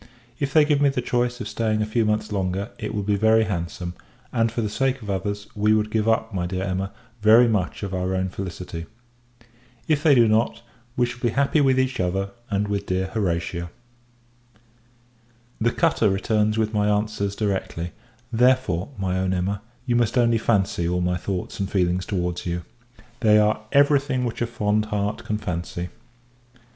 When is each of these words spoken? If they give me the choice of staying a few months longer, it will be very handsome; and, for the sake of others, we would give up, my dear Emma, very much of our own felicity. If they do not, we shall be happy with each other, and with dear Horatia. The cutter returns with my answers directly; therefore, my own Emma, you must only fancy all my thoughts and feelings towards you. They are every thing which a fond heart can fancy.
If 0.39 0.51
they 0.51 0.65
give 0.65 0.81
me 0.81 0.89
the 0.89 0.99
choice 0.99 1.39
of 1.41 1.47
staying 1.47 1.83
a 1.83 1.85
few 1.85 2.05
months 2.05 2.31
longer, 2.31 2.69
it 2.79 2.95
will 2.95 3.03
be 3.03 3.15
very 3.15 3.43
handsome; 3.43 3.93
and, 4.33 4.51
for 4.51 4.61
the 4.61 4.67
sake 4.69 5.03
of 5.03 5.11
others, 5.11 5.45
we 5.53 5.75
would 5.75 5.91
give 5.91 6.09
up, 6.09 6.33
my 6.33 6.47
dear 6.47 6.63
Emma, 6.63 6.91
very 7.21 7.47
much 7.47 7.83
of 7.83 7.93
our 7.93 8.15
own 8.15 8.29
felicity. 8.29 8.87
If 9.87 10.01
they 10.01 10.15
do 10.15 10.27
not, 10.27 10.63
we 10.97 11.05
shall 11.05 11.19
be 11.19 11.29
happy 11.29 11.61
with 11.61 11.79
each 11.79 11.99
other, 11.99 12.31
and 12.49 12.67
with 12.67 12.87
dear 12.87 13.11
Horatia. 13.13 13.69
The 15.59 15.71
cutter 15.71 16.09
returns 16.09 16.57
with 16.57 16.73
my 16.73 16.87
answers 16.89 17.35
directly; 17.35 17.91
therefore, 18.33 18.89
my 18.97 19.19
own 19.19 19.35
Emma, 19.35 19.61
you 19.85 19.95
must 19.95 20.17
only 20.17 20.39
fancy 20.39 20.89
all 20.89 21.01
my 21.01 21.15
thoughts 21.17 21.59
and 21.59 21.69
feelings 21.69 22.07
towards 22.07 22.47
you. 22.47 22.63
They 23.19 23.37
are 23.37 23.61
every 23.71 23.99
thing 23.99 24.25
which 24.25 24.41
a 24.41 24.47
fond 24.47 24.85
heart 24.85 25.23
can 25.25 25.37
fancy. 25.37 25.89